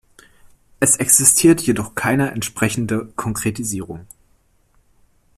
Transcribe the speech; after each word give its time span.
Es 0.79 0.95
existiert 0.95 1.61
jedoch 1.61 1.93
keiner 1.93 2.33
entsprechende 2.33 3.05
Konkretisierung. 3.15 4.07